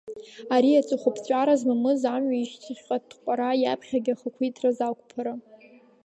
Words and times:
Ари 0.55 0.79
аҵыхәаԥҵәара 0.81 1.55
змамыз 1.61 2.01
амҩа 2.15 2.37
ишьҭахьҟа 2.41 2.97
атҟәара, 2.97 3.49
иаԥхьаҟа 3.61 4.13
ахақәиҭразы 4.13 4.83
ақәԥара. 4.87 5.33